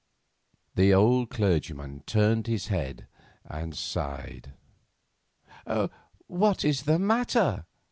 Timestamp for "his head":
2.47-3.05